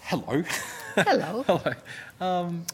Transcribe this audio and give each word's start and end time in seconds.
Hello. 0.00 0.42
Hello. 0.96 1.42
Hello. 1.46 1.72
Um, 2.20 2.66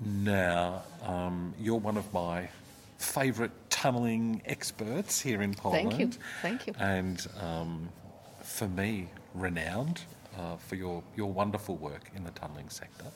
now, 0.00 0.82
um, 1.02 1.54
you're 1.60 1.78
one 1.78 1.96
of 1.96 2.12
my 2.12 2.48
favourite 2.98 3.50
tunnelling 3.70 4.40
experts 4.44 5.20
here 5.20 5.42
in 5.42 5.54
Poland. 5.54 5.90
Thank 5.90 6.00
you. 6.00 6.10
Thank 6.42 6.66
you. 6.66 6.74
And 6.78 7.26
um, 7.40 7.88
for 8.42 8.68
me, 8.68 9.08
renowned 9.34 10.02
uh, 10.38 10.56
for 10.56 10.76
your, 10.76 11.02
your 11.16 11.32
wonderful 11.32 11.76
work 11.76 12.10
in 12.14 12.24
the 12.24 12.30
tunnelling 12.30 12.70
sector. 12.70 13.06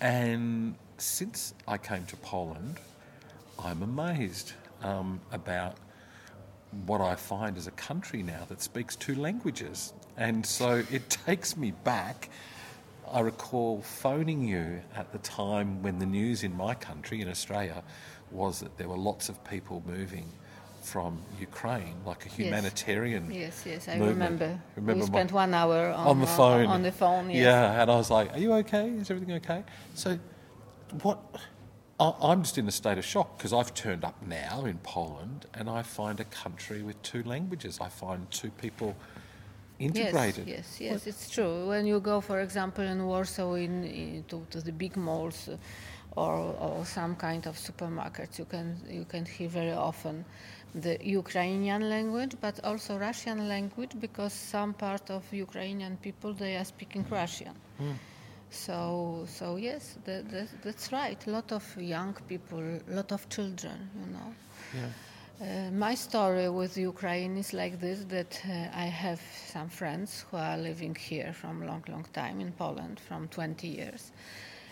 And 0.00 0.74
since 0.98 1.54
I 1.66 1.78
came 1.78 2.04
to 2.06 2.16
Poland, 2.16 2.78
I'm 3.58 3.82
amazed 3.82 4.52
um, 4.82 5.20
about 5.32 5.76
what 6.86 7.00
I 7.00 7.14
find 7.14 7.56
as 7.56 7.66
a 7.66 7.72
country 7.72 8.22
now 8.22 8.44
that 8.48 8.60
speaks 8.62 8.96
two 8.96 9.14
languages. 9.14 9.92
And 10.16 10.44
so 10.44 10.82
it 10.90 11.10
takes 11.10 11.56
me 11.56 11.72
back. 11.84 12.30
I 13.10 13.20
recall 13.20 13.82
phoning 13.82 14.46
you 14.46 14.80
at 14.96 15.12
the 15.12 15.18
time 15.18 15.82
when 15.82 15.98
the 15.98 16.06
news 16.06 16.42
in 16.42 16.56
my 16.56 16.74
country, 16.74 17.20
in 17.20 17.28
Australia, 17.28 17.82
was 18.30 18.60
that 18.60 18.76
there 18.76 18.88
were 18.88 18.96
lots 18.96 19.28
of 19.28 19.42
people 19.44 19.82
moving 19.86 20.26
from 20.82 21.20
Ukraine, 21.40 21.96
like 22.04 22.26
a 22.26 22.28
humanitarian. 22.28 23.30
Yes, 23.30 23.62
yes, 23.64 23.88
I 23.88 23.96
movement. 23.96 24.40
remember. 24.40 24.60
Remember 24.76 25.00
we 25.00 25.06
spent 25.06 25.32
one 25.32 25.54
hour 25.54 25.88
on, 25.88 26.06
on 26.06 26.20
the 26.20 26.26
phone. 26.26 26.66
on 26.66 26.82
the 26.82 26.92
phone. 26.92 27.30
Yes. 27.30 27.44
Yeah, 27.44 27.80
and 27.80 27.90
I 27.90 27.96
was 27.96 28.10
like, 28.10 28.32
"Are 28.34 28.38
you 28.38 28.52
okay? 28.54 28.90
Is 28.90 29.10
everything 29.10 29.34
okay?" 29.36 29.64
So, 29.94 30.18
what? 31.02 31.18
I, 32.00 32.12
I'm 32.22 32.42
just 32.42 32.58
in 32.58 32.66
a 32.66 32.72
state 32.72 32.98
of 32.98 33.04
shock 33.04 33.38
because 33.38 33.52
I've 33.52 33.72
turned 33.74 34.04
up 34.04 34.16
now 34.26 34.64
in 34.64 34.78
Poland, 34.78 35.46
and 35.54 35.68
I 35.70 35.82
find 35.82 36.20
a 36.20 36.24
country 36.24 36.82
with 36.82 37.00
two 37.02 37.22
languages. 37.22 37.78
I 37.80 37.88
find 37.88 38.30
two 38.30 38.50
people 38.50 38.96
integrated. 39.78 40.46
Yes, 40.46 40.80
yes, 40.80 40.80
yes, 40.80 41.06
it's 41.06 41.30
true. 41.30 41.68
When 41.68 41.86
you 41.86 42.00
go, 42.00 42.20
for 42.20 42.40
example, 42.40 42.84
in 42.84 43.04
Warsaw, 43.06 43.54
in, 43.54 43.84
in 43.84 44.24
to, 44.28 44.46
to 44.50 44.60
the 44.60 44.72
big 44.72 44.96
malls, 44.96 45.48
uh, 45.48 45.56
or, 46.16 46.54
or 46.60 46.84
some 46.84 47.16
kind 47.16 47.46
of 47.46 47.56
supermarkets, 47.56 48.38
you 48.38 48.44
can 48.44 48.80
you 48.88 49.04
can 49.04 49.24
hear 49.24 49.48
very 49.48 49.72
often 49.72 50.24
the 50.74 50.98
Ukrainian 51.02 51.88
language, 51.88 52.36
but 52.40 52.64
also 52.64 52.98
Russian 52.98 53.48
language, 53.48 53.92
because 54.00 54.32
some 54.32 54.74
part 54.74 55.10
of 55.10 55.22
Ukrainian 55.32 55.96
people 55.96 56.32
they 56.32 56.56
are 56.56 56.64
speaking 56.64 57.04
Russian. 57.10 57.54
So, 58.54 59.26
so 59.26 59.56
yes, 59.56 59.98
that, 60.04 60.30
that, 60.30 60.48
that's 60.62 60.92
right. 60.92 61.18
A 61.26 61.30
lot 61.30 61.52
of 61.52 61.64
young 61.76 62.14
people, 62.28 62.60
a 62.60 62.94
lot 62.94 63.12
of 63.12 63.28
children, 63.28 63.90
you 64.00 64.12
know. 64.12 64.34
Yeah. 64.74 64.88
Uh, 65.40 65.70
my 65.72 65.94
story 65.96 66.48
with 66.48 66.78
Ukraine 66.78 67.36
is 67.36 67.52
like 67.52 67.80
this: 67.80 68.04
that 68.04 68.40
uh, 68.48 68.68
I 68.72 68.86
have 68.86 69.20
some 69.48 69.68
friends 69.68 70.24
who 70.30 70.36
are 70.36 70.56
living 70.56 70.94
here 70.94 71.32
from 71.32 71.66
long, 71.66 71.82
long 71.88 72.06
time 72.12 72.40
in 72.40 72.52
Poland, 72.52 73.00
from 73.00 73.26
20 73.28 73.66
years, 73.66 74.12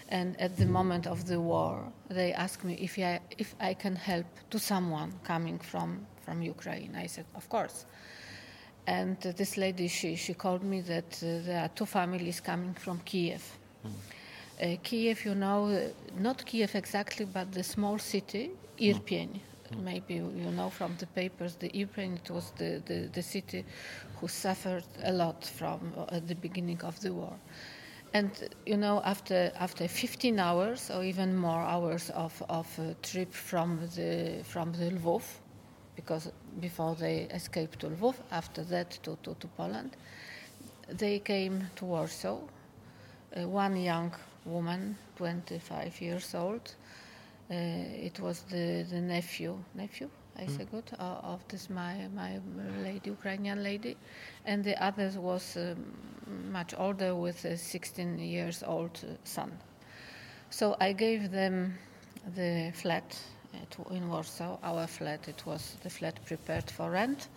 and 0.09 0.41
at 0.41 0.57
the 0.57 0.67
moment 0.67 1.09
of 1.09 1.27
the 1.27 1.41
war, 1.41 1.93
they 2.09 2.33
asked 2.33 2.65
me 2.65 2.75
if 2.75 2.97
I 2.99 3.21
if 3.39 3.57
I 3.61 3.75
can 3.75 3.97
help 3.97 4.27
to 4.51 4.59
someone 4.61 5.13
coming 5.25 5.59
from 5.59 6.07
from 6.25 6.43
Ukraine. 6.43 6.95
I 6.95 7.07
said, 7.09 7.27
of 7.35 7.49
course. 7.49 7.85
And 8.87 9.17
uh, 9.27 9.33
this 9.33 9.57
lady, 9.57 9.89
she 9.89 10.15
she 10.15 10.35
called 10.35 10.63
me 10.63 10.81
that 10.83 11.21
uh, 11.23 11.45
there 11.47 11.61
are 11.65 11.71
two 11.75 11.87
families 11.87 12.41
coming 12.41 12.75
from 12.75 13.01
Kiev. 13.01 13.43
Uh, 13.85 14.77
Kiev, 14.83 15.25
you 15.25 15.35
know, 15.35 15.67
uh, 15.67 15.89
not 16.19 16.45
Kiev 16.45 16.75
exactly, 16.75 17.25
but 17.25 17.51
the 17.53 17.63
small 17.63 17.99
city, 17.99 18.51
Irpień. 18.79 19.41
Maybe 19.83 20.15
you 20.15 20.51
know 20.51 20.71
from 20.71 20.95
the 20.99 21.07
papers, 21.07 21.57
the 21.57 21.71
Irpień, 21.71 22.17
it 22.17 22.31
was 22.31 22.53
the, 22.59 22.83
the, 22.87 23.09
the 23.13 23.23
city 23.23 23.65
who 24.21 24.29
suffered 24.29 24.85
a 25.03 25.13
lot 25.13 25.45
from 25.45 25.93
uh, 25.97 26.15
at 26.15 26.29
the 26.29 26.35
beginning 26.35 26.81
of 26.83 27.01
the 27.01 27.13
war. 27.13 27.33
And 28.15 28.31
you 28.67 28.77
know, 28.77 29.01
after 29.05 29.51
after 29.59 29.89
15 29.89 30.39
hours 30.39 30.91
or 30.91 31.03
even 31.03 31.35
more 31.35 31.63
hours 31.63 32.11
of 32.11 32.43
of 32.49 32.67
uh, 32.79 32.95
trip 33.03 33.33
from 33.33 33.81
the 33.97 34.43
from 34.45 34.73
the 34.73 34.91
Lvov, 34.91 35.23
because 35.97 36.31
before 36.61 36.95
they 36.95 37.27
escaped 37.31 37.81
to 37.81 37.89
Lvov, 37.89 38.15
after 38.31 38.63
that 38.65 38.91
to, 39.03 39.17
to, 39.23 39.35
to 39.41 39.47
Poland, 39.57 39.97
they 40.89 41.19
came 41.19 41.67
to 41.77 41.85
Warsaw. 41.87 42.39
One 43.37 43.77
young 43.77 44.13
woman, 44.45 44.97
25 45.17 46.01
years 46.01 46.35
old. 46.35 46.75
Uh, 47.51 47.55
it 47.55 48.19
was 48.21 48.43
the, 48.43 48.85
the 48.91 49.01
nephew, 49.01 49.59
nephew, 49.75 50.09
I 50.37 50.47
say 50.47 50.65
good, 50.71 50.85
uh, 50.99 51.21
of 51.23 51.47
this 51.49 51.69
my 51.69 52.09
my 52.15 52.41
lady, 52.83 53.11
Ukrainian 53.11 53.63
lady, 53.63 53.97
and 54.47 54.65
the 54.65 54.83
other 54.83 55.11
was 55.17 55.57
um, 55.57 55.77
much 56.51 56.75
older 56.79 57.15
with 57.15 57.45
a 57.45 57.57
16 57.57 58.19
years 58.19 58.63
old 58.63 58.99
uh, 59.05 59.17
son. 59.25 59.53
So 60.51 60.77
I 60.81 60.93
gave 60.93 61.31
them 61.31 61.79
the 62.35 62.73
flat 62.75 63.05
at, 63.05 63.19
in 63.91 64.09
Warsaw, 64.09 64.59
our 64.63 64.87
flat. 64.87 65.29
It 65.29 65.45
was 65.47 65.77
the 65.83 65.91
flat 65.91 66.25
prepared 66.27 66.71
for 66.71 66.91
rent, 66.91 67.29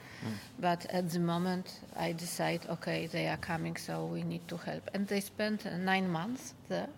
but 0.59 0.86
at 0.90 1.09
the 1.09 1.20
moment 1.20 1.80
I 1.96 2.12
decide, 2.14 2.62
okay, 2.70 3.08
they 3.08 3.28
are 3.28 3.38
coming, 3.38 3.76
so 3.78 4.06
we 4.06 4.24
need 4.24 4.48
to 4.48 4.58
help. 4.58 4.90
And 4.94 5.08
they 5.08 5.20
spent 5.22 5.66
uh, 5.66 5.78
nine 5.78 6.09
months 6.09 6.53
there. 6.70 6.90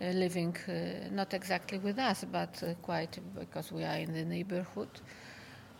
Uh, 0.00 0.06
living 0.06 0.56
uh, 0.68 1.08
not 1.12 1.32
exactly 1.34 1.78
with 1.78 1.98
us, 1.98 2.24
but 2.32 2.62
uh, 2.62 2.74
quite 2.82 3.18
because 3.38 3.70
we 3.70 3.84
are 3.84 3.96
in 3.96 4.12
the 4.12 4.24
neighborhood. 4.24 4.88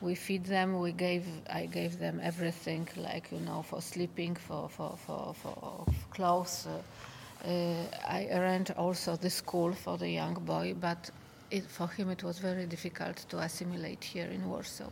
We 0.00 0.14
feed 0.14 0.44
them. 0.44 0.78
We 0.78 0.92
gave. 0.92 1.26
I 1.50 1.66
gave 1.66 1.98
them 1.98 2.20
everything, 2.22 2.88
like 2.96 3.32
you 3.32 3.40
know, 3.40 3.62
for 3.62 3.82
sleeping, 3.82 4.36
for 4.36 4.68
for 4.68 4.96
for, 4.96 5.34
for 5.34 5.84
clothes. 6.10 6.66
Uh, 6.66 7.48
uh, 7.48 7.86
I 8.08 8.28
arranged 8.32 8.70
also 8.76 9.16
the 9.16 9.30
school 9.30 9.72
for 9.72 9.98
the 9.98 10.08
young 10.08 10.34
boy, 10.34 10.74
but 10.80 11.10
it, 11.56 11.64
for 11.78 11.88
him 11.96 12.08
it 12.16 12.22
was 12.28 12.36
very 12.38 12.66
difficult 12.74 13.16
to 13.30 13.36
assimilate 13.38 14.02
here 14.14 14.30
in 14.36 14.42
Warsaw. 14.52 14.90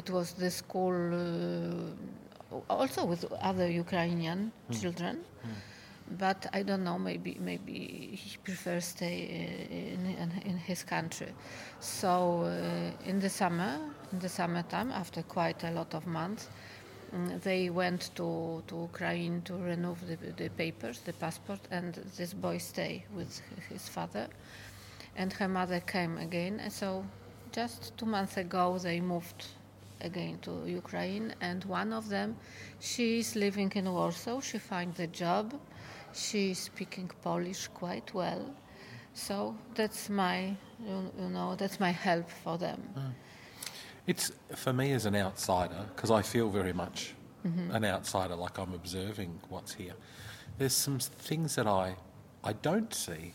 It 0.00 0.10
was 0.16 0.32
the 0.32 0.50
school 0.50 0.96
uh, 1.14 2.54
also 2.78 3.00
with 3.12 3.22
other 3.50 3.68
Ukrainian 3.84 4.40
children, 4.80 5.14
but 6.24 6.40
I 6.52 6.60
don't 6.68 6.84
know. 6.88 6.98
Maybe 6.98 7.32
maybe 7.50 7.76
he 8.22 8.30
prefers 8.46 8.84
stay 8.96 9.16
uh, 9.24 9.94
in, 9.94 10.02
in 10.22 10.30
in 10.50 10.56
his 10.70 10.80
country. 10.94 11.32
So 11.80 12.12
uh, 12.42 13.10
in 13.10 13.16
the 13.24 13.30
summer, 13.40 13.72
in 14.12 14.18
the 14.18 14.28
summertime, 14.28 14.90
after 15.02 15.20
quite 15.38 15.60
a 15.64 15.72
lot 15.78 15.90
of 15.94 16.02
months, 16.06 16.48
mm, 17.14 17.40
they 17.48 17.62
went 17.82 18.02
to 18.18 18.28
to 18.68 18.74
Ukraine 18.90 19.34
to 19.48 19.54
renew 19.70 19.94
the, 20.08 20.16
the 20.42 20.48
papers, 20.62 20.96
the 21.08 21.14
passport, 21.24 21.60
and 21.70 21.90
this 22.18 22.32
boy 22.46 22.58
stay 22.58 22.94
with 23.16 23.30
his 23.72 23.84
father, 23.96 24.26
and 25.16 25.32
her 25.32 25.48
mother 25.48 25.80
came 25.80 26.18
again. 26.18 26.60
And 26.60 26.72
so 26.72 27.04
just 27.52 27.96
two 27.96 28.06
months 28.06 28.36
ago, 28.36 28.78
they 28.78 29.00
moved 29.00 29.46
again 30.00 30.38
to 30.42 30.62
Ukraine, 30.66 31.34
and 31.40 31.64
one 31.64 31.92
of 31.92 32.08
them, 32.08 32.36
she 32.80 33.20
is 33.20 33.36
living 33.36 33.72
in 33.74 33.90
Warsaw. 33.92 34.40
She 34.40 34.58
finds 34.58 35.00
a 35.00 35.06
job. 35.06 35.54
She 36.12 36.50
is 36.50 36.58
speaking 36.58 37.10
Polish 37.22 37.68
quite 37.68 38.12
well. 38.14 38.54
So 39.14 39.56
that's 39.74 40.08
my, 40.08 40.56
you, 40.84 41.10
you 41.18 41.28
know, 41.28 41.54
that's 41.54 41.78
my 41.78 41.90
help 41.90 42.28
for 42.28 42.58
them. 42.58 42.80
Hmm. 42.94 43.10
It's 44.06 44.32
for 44.54 44.72
me 44.72 44.92
as 44.92 45.06
an 45.06 45.16
outsider 45.16 45.86
because 45.94 46.10
I 46.10 46.20
feel 46.20 46.50
very 46.50 46.74
much 46.74 47.14
mm-hmm. 47.46 47.70
an 47.70 47.84
outsider, 47.84 48.34
like 48.34 48.58
I'm 48.58 48.74
observing 48.74 49.40
what's 49.48 49.72
here. 49.72 49.94
There's 50.58 50.74
some 50.74 50.98
things 50.98 51.54
that 51.54 51.66
I 51.66 51.96
I 52.42 52.52
don't 52.52 52.92
see. 52.92 53.32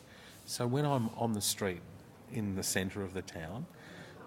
So 0.49 0.65
when 0.65 0.83
I'm 0.83 1.11
on 1.15 1.33
the 1.33 1.41
street 1.41 1.81
in 2.33 2.55
the 2.55 2.63
centre 2.63 3.03
of 3.03 3.13
the 3.13 3.21
town, 3.21 3.67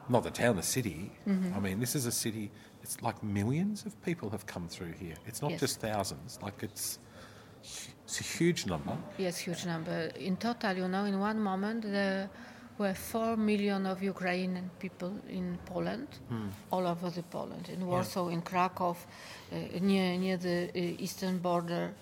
not 0.08 0.22
the 0.22 0.30
town, 0.30 0.54
the 0.54 0.62
city. 0.62 1.10
I 1.26 1.58
mean, 1.58 1.80
this 1.80 1.96
is 1.96 2.06
a 2.06 2.12
city. 2.12 2.52
It's 2.80 3.02
like 3.02 3.20
millions 3.24 3.84
of 3.84 4.00
people 4.04 4.30
have 4.30 4.46
come 4.46 4.68
through 4.68 4.92
here. 4.92 5.16
It's 5.26 5.42
not 5.42 5.50
Yes. 5.50 5.60
just 5.60 5.80
thousands. 5.80 6.38
Like 6.40 6.62
it's 6.62 7.00
it's 8.04 8.20
a 8.20 8.22
huge 8.38 8.66
number. 8.66 8.96
Yes, 9.18 9.36
huge 9.38 9.66
number. 9.66 9.98
In 10.28 10.36
total, 10.36 10.76
you 10.76 10.86
know, 10.86 11.04
in 11.06 11.18
one 11.18 11.40
moment 11.40 11.82
there 11.82 12.30
were 12.78 12.94
four 12.94 13.36
million 13.36 13.84
of 13.86 14.00
Ukrainian 14.00 14.70
people 14.78 15.12
in 15.28 15.58
Poland, 15.66 16.08
all 16.70 16.86
over 16.86 17.10
the 17.10 17.24
Poland, 17.24 17.68
in 17.68 17.84
Warsaw, 17.84 18.28
in 18.28 18.42
Krakow, 18.42 18.90
uh, 18.90 19.56
near 19.80 20.16
near 20.24 20.36
the 20.36 20.58
uh, 20.70 21.04
eastern 21.04 21.38
border. 21.38 21.94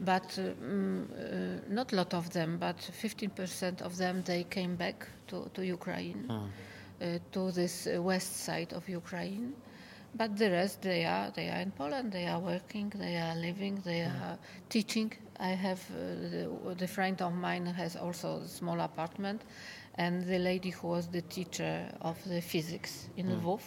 But 0.00 0.28
mm, 0.38 1.04
uh, 1.04 1.60
not 1.68 1.92
a 1.92 1.96
lot 1.96 2.14
of 2.14 2.30
them, 2.30 2.58
but 2.58 2.76
15% 2.76 3.82
of 3.82 3.96
them 3.96 4.22
they 4.24 4.44
came 4.44 4.76
back 4.76 5.06
to, 5.28 5.50
to 5.54 5.64
Ukraine, 5.64 6.30
uh, 7.00 7.18
to 7.32 7.50
this 7.52 7.86
uh, 7.86 8.02
west 8.02 8.36
side 8.36 8.72
of 8.72 8.88
Ukraine. 8.88 9.54
But 10.14 10.36
the 10.36 10.50
rest, 10.50 10.82
they 10.82 11.04
are 11.04 11.30
they 11.30 11.48
are 11.50 11.60
in 11.60 11.72
Poland. 11.72 12.12
They 12.12 12.26
are 12.26 12.40
working. 12.40 12.90
They 12.94 13.16
are 13.18 13.34
living. 13.34 13.82
They 13.84 14.02
are 14.02 14.38
teaching. 14.68 15.12
I 15.38 15.48
have 15.50 15.80
uh, 15.90 15.98
the, 16.30 16.74
the 16.78 16.86
friend 16.88 17.20
of 17.20 17.34
mine 17.34 17.66
has 17.66 17.96
also 17.96 18.40
a 18.40 18.48
small 18.48 18.80
apartment, 18.80 19.42
and 19.96 20.24
the 20.24 20.38
lady 20.38 20.70
who 20.70 20.88
was 20.88 21.06
the 21.08 21.22
teacher 21.22 21.86
of 22.00 22.16
the 22.24 22.40
physics 22.40 23.08
in 23.16 23.26
Lvov, 23.28 23.60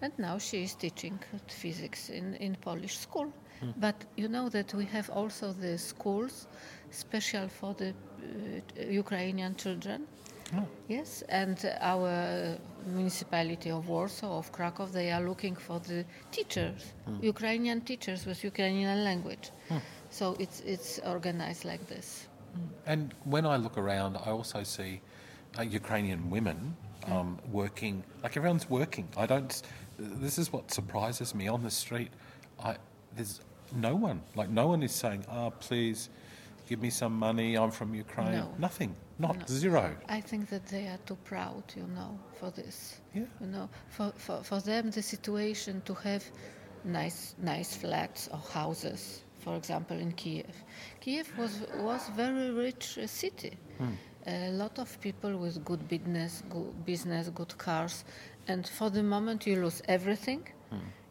and 0.00 0.12
now 0.18 0.38
she 0.38 0.62
is 0.62 0.74
teaching 0.74 1.18
physics 1.48 2.10
in, 2.10 2.34
in 2.36 2.54
Polish 2.56 2.98
school. 2.98 3.32
But 3.76 3.96
you 4.16 4.28
know 4.28 4.48
that 4.48 4.74
we 4.74 4.84
have 4.86 5.08
also 5.10 5.52
the 5.52 5.78
schools 5.78 6.46
special 6.90 7.48
for 7.48 7.74
the 7.74 7.90
uh, 7.90 8.82
Ukrainian 8.88 9.54
children. 9.56 10.06
Oh. 10.54 10.66
Yes, 10.88 11.22
and 11.28 11.58
our 11.80 12.58
municipality 12.86 13.70
of 13.70 13.88
Warsaw, 13.88 14.38
of 14.38 14.52
Krakow, 14.52 14.86
they 14.86 15.10
are 15.10 15.22
looking 15.22 15.56
for 15.56 15.78
the 15.80 16.04
teachers, 16.30 16.92
Ukrainian 17.22 17.80
teachers 17.80 18.26
with 18.26 18.44
Ukrainian 18.44 19.04
language. 19.04 19.50
So 20.10 20.36
it's 20.38 20.60
it's 20.60 20.98
organized 21.14 21.64
like 21.64 21.86
this. 21.86 22.28
And 22.86 23.14
when 23.24 23.46
I 23.46 23.56
look 23.56 23.78
around, 23.78 24.16
I 24.26 24.30
also 24.38 24.62
see 24.62 25.00
uh, 25.58 25.62
Ukrainian 25.62 26.28
women 26.28 26.76
um, 27.06 27.38
working. 27.50 28.04
Like 28.22 28.36
everyone's 28.36 28.68
working. 28.68 29.08
I 29.16 29.24
don't. 29.26 29.62
This 29.98 30.36
is 30.38 30.52
what 30.52 30.70
surprises 30.70 31.34
me 31.34 31.48
on 31.48 31.62
the 31.62 31.70
street. 31.70 32.10
I 32.62 32.76
there's 33.16 33.40
no 33.74 33.94
one. 33.94 34.22
Like 34.34 34.50
no 34.50 34.66
one 34.68 34.82
is 34.82 34.92
saying, 34.92 35.24
"Ah, 35.28 35.50
please, 35.50 36.08
give 36.68 36.80
me 36.80 36.90
some 36.90 37.14
money. 37.18 37.56
I'm 37.56 37.70
from 37.70 37.94
Ukraine." 37.94 38.32
No. 38.32 38.54
Nothing. 38.58 38.94
Not 39.18 39.36
No. 39.38 39.44
zero. 39.46 39.96
I 40.08 40.20
think 40.20 40.48
that 40.50 40.66
they 40.66 40.86
are 40.88 40.98
too 41.06 41.16
proud, 41.24 41.62
you 41.76 41.86
know, 41.96 42.18
for 42.38 42.50
this. 42.50 43.00
Yeah. 43.14 43.26
You 43.40 43.46
know, 43.46 43.68
for, 43.88 44.12
for, 44.16 44.42
for 44.42 44.60
them, 44.60 44.90
the 44.90 45.02
situation 45.02 45.82
to 45.84 45.94
have 45.94 46.24
nice 46.84 47.34
nice 47.38 47.76
flats 47.76 48.28
or 48.32 48.38
houses, 48.38 49.22
for 49.44 49.54
example, 49.56 49.96
in 49.98 50.12
Kiev. 50.12 50.54
Kiev 51.00 51.26
was 51.38 51.52
was 51.78 52.08
very 52.16 52.50
rich 52.50 52.98
city. 53.06 53.52
A 54.26 54.50
lot 54.52 54.78
of 54.78 54.88
people 55.00 55.36
with 55.36 55.64
good 55.64 55.88
business, 55.88 56.44
good 56.48 56.84
business, 56.86 57.28
good 57.30 57.56
cars, 57.58 58.04
and 58.46 58.66
for 58.68 58.88
the 58.90 59.02
moment 59.02 59.46
you 59.46 59.56
lose 59.64 59.82
everything. 59.88 60.42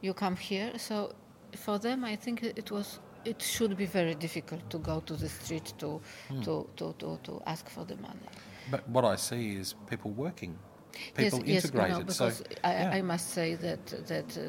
You 0.02 0.14
come 0.14 0.36
here, 0.38 0.72
so 0.80 1.14
for 1.56 1.80
them, 1.80 2.04
I 2.04 2.16
think 2.16 2.44
it 2.44 2.72
was. 2.72 3.00
It 3.24 3.40
should 3.42 3.78
be 3.78 3.86
very 3.86 4.16
difficult 4.16 4.68
to 4.72 4.80
go 4.80 5.00
to 5.02 5.14
the 5.14 5.30
street 5.30 5.74
to, 5.78 6.02
to, 6.42 6.68
to, 6.76 6.96
to, 6.98 7.20
to 7.22 7.42
ask 7.46 7.70
for 7.70 7.86
the 7.86 7.96
money. 7.98 8.28
But 8.72 8.90
what 8.90 9.06
I 9.06 9.16
see 9.16 9.58
is 9.58 9.76
people 9.88 10.10
working, 10.10 10.58
people 11.16 11.44
yes, 11.46 11.66
integrated. 11.66 12.08
Yes, 12.08 12.20
know, 12.20 12.30
so 12.30 12.44
I, 12.64 12.72
yeah. 12.72 12.92
I 12.96 13.02
must 13.04 13.30
say 13.30 13.54
that 13.56 13.86
that 14.08 14.38
uh, 14.38 14.42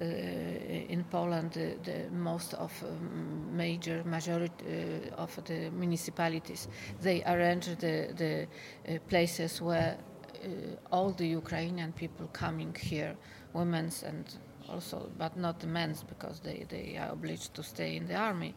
uh, 0.00 0.04
in 0.04 1.04
Poland 1.10 1.52
the, 1.52 1.76
the 1.82 2.10
most 2.12 2.54
of 2.54 2.72
um, 2.84 3.56
major 3.56 4.04
majority 4.04 5.10
uh, 5.10 5.22
of 5.22 5.44
the 5.44 5.70
municipalities 5.70 6.68
they 7.00 7.24
arrange 7.24 7.66
the 7.78 8.12
the 8.16 8.46
uh, 8.88 8.98
places 9.08 9.60
where 9.60 9.98
uh, 10.44 10.48
all 10.90 11.10
the 11.12 11.26
Ukrainian 11.26 11.92
people 11.92 12.26
coming 12.32 12.74
here, 12.74 13.16
women's 13.52 14.02
and 14.02 14.24
also, 14.68 15.10
but 15.18 15.36
not 15.36 15.60
the 15.60 15.66
men's 15.66 16.02
because 16.02 16.40
they, 16.40 16.66
they 16.68 16.96
are 16.98 17.12
obliged 17.12 17.54
to 17.54 17.62
stay 17.62 17.96
in 17.96 18.06
the 18.06 18.14
army. 18.14 18.54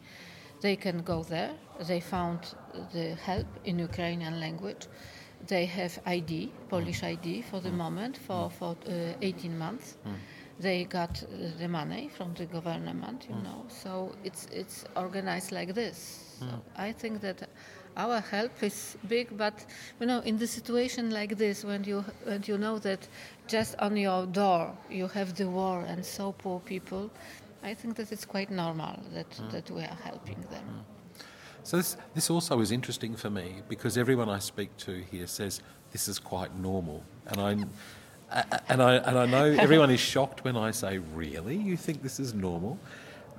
They 0.60 0.76
can 0.76 1.02
go 1.02 1.22
there. 1.22 1.52
They 1.86 2.00
found 2.00 2.54
the 2.92 3.14
help 3.14 3.46
in 3.64 3.78
Ukrainian 3.78 4.40
language. 4.40 4.86
They 5.46 5.66
have 5.66 5.98
ID, 6.06 6.50
Polish 6.68 7.02
mm. 7.02 7.08
ID 7.08 7.42
for 7.42 7.60
the 7.60 7.68
mm. 7.68 7.76
moment 7.76 8.16
for, 8.16 8.48
mm. 8.48 8.52
for 8.52 8.76
uh, 8.88 9.12
18 9.20 9.58
months. 9.58 9.96
They 10.58 10.84
got 10.84 11.22
the 11.58 11.68
money 11.68 12.08
from 12.08 12.32
the 12.32 12.46
government, 12.46 13.26
you 13.28 13.34
know. 13.42 13.66
So 13.68 14.12
it's 14.24 14.46
it's 14.50 14.86
organized 14.96 15.52
like 15.52 15.74
this. 15.74 16.36
So 16.40 16.46
I 16.76 16.92
think 16.92 17.20
that 17.20 17.46
our 17.96 18.20
help 18.20 18.62
is 18.62 18.96
big, 19.08 19.36
but 19.36 19.64
you 20.00 20.06
know, 20.06 20.20
in 20.20 20.38
the 20.38 20.46
situation 20.46 21.10
like 21.10 21.36
this, 21.36 21.64
when 21.64 21.84
you 21.84 22.04
when 22.24 22.42
you 22.46 22.58
know 22.58 22.78
that 22.78 23.08
just 23.46 23.74
on 23.78 23.96
your 23.96 24.26
door 24.26 24.76
you 24.90 25.08
have 25.08 25.34
the 25.34 25.48
war 25.48 25.84
and 25.88 26.04
so 26.04 26.32
poor 26.32 26.60
people, 26.60 27.10
I 27.62 27.74
think 27.74 27.96
that 27.96 28.12
it's 28.12 28.24
quite 28.24 28.50
normal 28.50 29.00
that 29.14 29.32
hmm. 29.34 29.50
that 29.50 29.70
we 29.70 29.82
are 29.82 29.98
helping 30.04 30.40
them. 30.50 30.64
Hmm. 30.64 31.22
So 31.62 31.76
this 31.78 31.96
this 32.14 32.30
also 32.30 32.60
is 32.60 32.70
interesting 32.70 33.16
for 33.16 33.30
me 33.30 33.62
because 33.68 33.96
everyone 33.96 34.28
I 34.28 34.40
speak 34.40 34.76
to 34.78 35.02
here 35.10 35.26
says 35.26 35.62
this 35.90 36.08
is 36.08 36.18
quite 36.18 36.54
normal, 36.56 37.02
and 37.26 37.40
I. 37.40 37.66
And 38.68 38.82
I 38.82 38.96
and 38.96 39.16
I 39.16 39.26
know 39.26 39.44
everyone 39.66 39.92
is 39.92 40.00
shocked 40.00 40.42
when 40.42 40.56
I 40.56 40.72
say, 40.72 40.98
"Really, 41.14 41.54
you 41.54 41.76
think 41.76 42.02
this 42.02 42.18
is 42.18 42.34
normal?" 42.34 42.76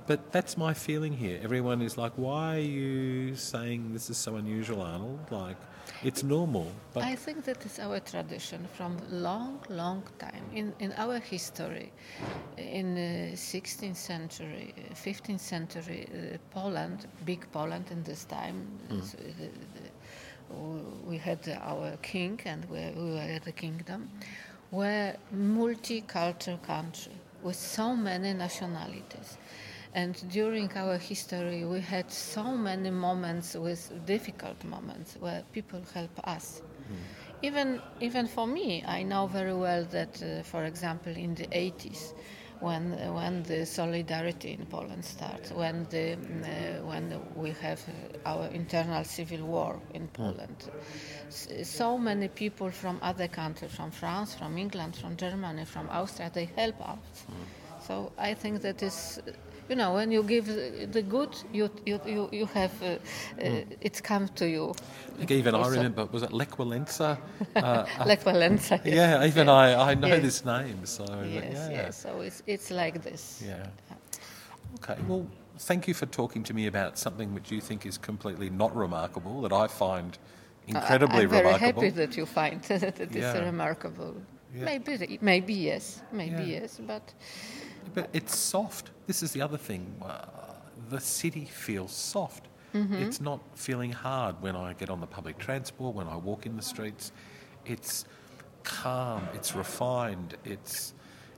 But 0.08 0.32
that's 0.32 0.56
my 0.56 0.72
feeling 0.72 1.12
here. 1.12 1.38
Everyone 1.42 1.82
is 1.82 1.98
like, 1.98 2.14
"Why 2.16 2.56
are 2.56 2.70
you 2.80 3.36
saying 3.36 3.92
this 3.92 4.08
is 4.08 4.16
so 4.16 4.36
unusual, 4.36 4.80
Arnold? 4.80 5.20
Like, 5.30 5.58
it's 6.02 6.22
normal." 6.22 6.66
But 6.94 7.02
I 7.04 7.14
think 7.14 7.44
that 7.44 7.66
is 7.66 7.78
our 7.78 8.00
tradition 8.00 8.66
from 8.76 8.96
long, 9.10 9.60
long 9.68 10.02
time 10.18 10.44
in, 10.54 10.72
in 10.78 10.92
our 10.96 11.18
history. 11.18 11.92
In 12.56 12.94
the 12.94 13.36
16th 13.36 13.96
century, 13.96 14.74
uh, 14.78 14.94
15th 14.94 15.40
century, 15.40 16.08
uh, 16.08 16.38
Poland, 16.58 17.06
big 17.26 17.46
Poland 17.52 17.86
in 17.90 18.02
this 18.02 18.24
time, 18.24 18.66
is, 18.90 19.14
uh, 19.14 19.18
the, 19.38 19.48
the, 19.74 19.88
we 21.06 21.18
had 21.18 21.40
our 21.60 21.98
king 22.00 22.40
and 22.46 22.64
we, 22.70 22.80
we 22.96 23.10
were 23.10 23.40
the 23.44 23.52
kingdom, 23.52 24.08
were 24.70 25.14
multicultural 25.34 26.62
country 26.62 27.16
with 27.42 27.56
so 27.56 27.94
many 27.94 28.32
nationalities. 28.32 29.36
And 29.94 30.14
during 30.30 30.70
our 30.76 30.98
history, 30.98 31.64
we 31.64 31.80
had 31.80 32.10
so 32.10 32.56
many 32.56 32.90
moments 32.90 33.54
with 33.54 33.92
difficult 34.06 34.62
moments 34.64 35.16
where 35.18 35.42
people 35.52 35.80
help 35.94 36.18
us. 36.24 36.62
Even, 37.42 37.80
even 38.00 38.26
for 38.26 38.46
me, 38.46 38.82
I 38.84 39.02
know 39.02 39.26
very 39.26 39.54
well 39.54 39.84
that, 39.84 40.22
uh, 40.22 40.42
for 40.42 40.64
example, 40.64 41.12
in 41.16 41.34
the 41.34 41.46
80s, 41.46 42.12
when, 42.60 42.90
when 43.14 43.42
the 43.44 43.64
solidarity 43.64 44.52
in 44.58 44.66
Poland 44.66 45.04
starts, 45.04 45.52
when, 45.52 45.86
the, 45.90 46.16
mm, 46.16 46.42
uh, 46.42 46.84
when 46.84 47.20
we 47.36 47.50
have 47.50 47.80
our 48.26 48.46
internal 48.48 49.04
civil 49.04 49.46
war 49.46 49.80
in 49.94 50.08
Poland, 50.08 50.68
so 51.62 51.96
many 51.98 52.28
people 52.28 52.70
from 52.70 52.98
other 53.02 53.28
countries, 53.28 53.70
from 53.70 53.92
France, 53.92 54.34
from 54.34 54.58
England, 54.58 54.96
from 54.96 55.16
Germany, 55.16 55.64
from 55.64 55.88
Austria, 55.90 56.30
they 56.34 56.46
help 56.56 56.80
us. 56.80 56.98
So 57.86 58.12
I 58.18 58.34
think 58.34 58.60
that 58.62 58.82
is, 58.82 59.20
you 59.68 59.76
know, 59.76 59.94
when 59.94 60.10
you 60.12 60.22
give 60.22 60.46
the 60.92 61.02
good, 61.02 61.36
you 61.52 61.70
you 61.86 62.00
you, 62.06 62.28
you 62.32 62.46
have 62.46 62.72
uh, 62.82 62.86
uh, 63.42 63.60
it's 63.80 64.00
come 64.00 64.28
to 64.34 64.44
you. 64.46 64.74
like 65.18 65.30
even 65.30 65.54
I 65.54 65.58
Also. 65.58 65.70
remember, 65.70 66.06
was 66.12 66.22
it 66.22 66.30
Walesa? 66.30 67.18
Uh, 67.56 67.86
Like 68.06 68.24
yes. 68.24 68.70
yeah, 68.84 69.24
even 69.26 69.48
Yes. 69.48 69.48
I, 69.48 69.90
I 69.92 69.94
know 69.94 70.08
Yes. 70.08 70.22
this 70.22 70.44
name. 70.44 70.84
So 70.86 71.04
Yes, 71.22 71.44
yeah. 71.52 71.70
yes. 71.70 71.96
So 72.02 72.20
it's 72.20 72.42
it's 72.46 72.70
like 72.70 73.02
this. 73.02 73.42
Yeah. 73.46 73.66
Okay. 74.76 74.96
Well, 75.08 75.26
thank 75.58 75.86
you 75.88 75.94
for 75.94 76.06
talking 76.06 76.44
to 76.44 76.54
me 76.54 76.66
about 76.66 76.98
something 76.98 77.34
which 77.34 77.50
you 77.50 77.60
think 77.60 77.84
is 77.86 77.98
completely 77.98 78.50
not 78.50 78.74
remarkable 78.76 79.40
that 79.42 79.52
I 79.52 79.66
find 79.68 80.18
incredibly 80.66 81.20
I, 81.20 81.22
am 81.22 81.28
very 81.28 81.42
remarkable. 81.44 81.82
happy 81.82 81.90
that 81.90 82.16
you 82.16 82.26
find 82.26 82.62
that 82.68 83.00
it's 83.00 83.16
Yeah. 83.16 83.44
remarkable. 83.44 84.14
Yeah. 84.54 84.64
Maybe, 84.64 85.18
maybe 85.20 85.54
yes, 85.54 86.02
maybe 86.12 86.42
Yeah. 86.44 86.60
yes, 86.60 86.80
but 86.86 87.14
But 87.94 88.10
it's 88.12 88.36
soft. 88.36 88.90
This 89.06 89.22
is 89.22 89.32
the 89.32 89.42
other 89.42 89.58
thing. 89.58 89.84
Uh, 90.02 90.24
the 90.90 91.00
city 91.00 91.44
feels 91.44 91.92
soft. 91.92 92.44
Mm-hmm. 92.74 92.94
It's 92.94 93.20
not 93.20 93.40
feeling 93.54 93.92
hard 93.92 94.34
when 94.42 94.54
I 94.56 94.74
get 94.74 94.90
on 94.90 95.00
the 95.00 95.06
public 95.06 95.38
transport, 95.38 95.94
when 95.94 96.06
I 96.06 96.16
walk 96.16 96.46
in 96.46 96.56
the 96.56 96.62
streets. 96.62 97.12
It's 97.64 98.04
calm. 98.62 99.22
It's 99.34 99.54
refined. 99.54 100.36
It's 100.44 100.94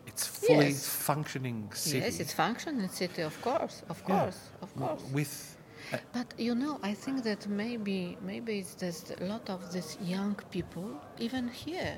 it's 0.07 0.26
fully 0.26 0.69
Yes. 0.71 0.88
functioning 0.88 1.59
city. 1.73 1.99
yes, 1.99 2.19
it's 2.19 2.33
functioning 2.33 2.88
city, 2.88 3.23
of 3.23 3.37
course, 3.42 3.76
of 3.88 3.99
Yeah. 4.00 4.07
course, 4.11 4.40
of 4.64 4.75
course. 4.75 5.02
With 5.12 5.57
uh, 5.92 5.99
But 6.12 6.28
you 6.47 6.54
know, 6.62 6.75
I 6.83 6.95
think 6.95 7.23
that 7.28 7.47
maybe 7.47 8.19
maybe 8.30 8.52
it's 8.61 8.75
just 8.75 9.04
a 9.21 9.25
lot 9.33 9.49
of 9.54 9.61
these 9.73 9.92
young 10.14 10.35
people, 10.50 10.88
even 11.26 11.45
here. 11.49 11.95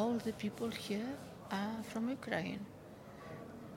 All 0.00 0.14
the 0.28 0.32
people 0.44 0.70
here 0.88 1.10
are 1.50 1.76
from 1.90 2.08
Ukraine. 2.18 2.60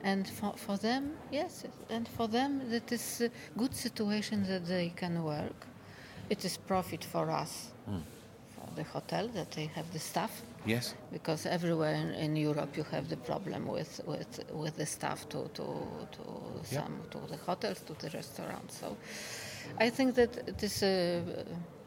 And 0.02 0.26
for, 0.28 0.54
for 0.56 0.76
them, 0.78 1.16
yes, 1.30 1.64
and 1.90 2.08
for 2.08 2.26
them 2.28 2.70
that 2.70 2.90
is 2.90 3.20
a 3.20 3.30
good 3.58 3.74
situation 3.74 4.44
that 4.48 4.66
they 4.66 4.92
can 4.96 5.22
work. 5.24 5.66
It 6.30 6.44
is 6.44 6.56
profit 6.56 7.04
for 7.04 7.30
us, 7.30 7.72
mm. 7.88 8.00
for 8.54 8.68
the 8.76 8.84
hotel 8.84 9.28
that 9.28 9.50
they 9.50 9.66
have 9.74 9.92
the 9.92 9.98
staff, 9.98 10.42
yes. 10.64 10.94
because 11.12 11.44
everywhere 11.44 11.94
in, 11.94 12.10
in 12.14 12.36
Europe 12.36 12.76
you 12.76 12.84
have 12.84 13.08
the 13.08 13.16
problem 13.16 13.66
with, 13.66 14.00
with, 14.06 14.40
with 14.52 14.76
the 14.76 14.86
staff 14.86 15.28
to, 15.28 15.50
to, 15.54 15.64
to 16.12 16.22
Yeah. 16.70 16.82
some 16.82 17.00
to 17.10 17.18
the 17.28 17.36
hotels, 17.36 17.80
to 17.80 17.94
the 17.94 18.10
restaurants. 18.10 18.78
So 18.78 18.96
I 19.78 19.90
think 19.90 20.14
that 20.14 20.36
it 20.48 20.62
is 20.62 20.82
a, 20.82 21.22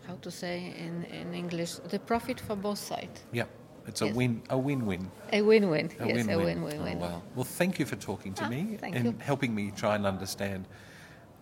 how 0.07 0.15
to 0.21 0.29
say 0.31 0.73
in, 0.77 1.05
in 1.05 1.33
English, 1.33 1.75
the 1.89 1.99
profit 1.99 2.39
for 2.39 2.55
both 2.55 2.79
sides. 2.79 3.23
Yeah. 3.31 3.45
It's 3.87 4.01
a 4.01 4.05
Yes. 4.07 4.15
win. 4.15 4.41
A 4.49 4.57
win-win. 4.57 5.11
A 5.31 5.41
win-win. 5.41 5.91
A 5.99 6.07
yes, 6.07 6.15
win-win. 6.17 6.39
a 6.39 6.43
win-win. 6.43 6.79
Oh, 6.79 6.83
win. 6.83 6.99
well. 7.35 7.43
thank 7.43 7.79
you 7.79 7.85
for 7.85 7.95
talking 7.95 8.33
to 8.35 8.45
Ah, 8.45 8.49
me 8.49 8.77
thank 8.79 8.95
and 8.95 9.05
you. 9.05 9.15
helping 9.19 9.53
me 9.53 9.71
try 9.71 9.95
and 9.95 10.05
understand 10.05 10.67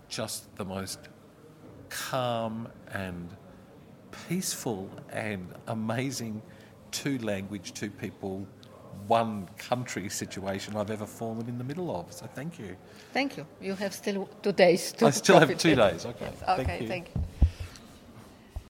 just 0.09 0.53
the 0.55 0.65
most 0.65 0.99
calm 1.89 2.67
and 2.93 3.29
peaceful 4.27 4.89
and 5.11 5.53
amazing 5.67 6.41
two 6.91 7.17
language, 7.19 7.73
two 7.73 7.89
people 7.89 8.47
one 9.07 9.47
country 9.57 10.09
situation 10.09 10.75
I've 10.75 10.91
ever 10.91 11.05
fallen 11.05 11.47
in 11.47 11.57
the 11.57 11.63
middle 11.63 11.95
of. 11.95 12.11
So 12.13 12.27
thank 12.27 12.59
you. 12.59 12.75
Thank 13.13 13.37
you. 13.37 13.45
You 13.59 13.73
have 13.75 13.93
still 13.93 14.29
two 14.41 14.51
days 14.51 14.91
to 14.93 15.07
I 15.07 15.09
still 15.11 15.39
have 15.39 15.57
two 15.57 15.75
days. 15.75 16.05
Okay. 16.05 16.29
Yes, 16.31 16.59
Okay, 16.59 16.81
you. 16.81 16.87
thank 16.87 17.07
you. 17.15 17.21